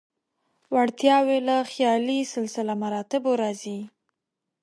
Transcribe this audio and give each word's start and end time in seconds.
وړتیاوې 0.75 1.37
له 1.47 1.55
خیالي 1.71 2.19
سلسله 2.33 2.73
مراتبو 2.83 3.31
راځي. 3.41 3.79